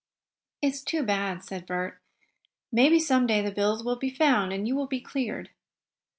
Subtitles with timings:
[0.63, 1.99] "It is too bad," said Bert.
[2.71, 5.51] "Maybe some day the bills will be found and you will be cleared."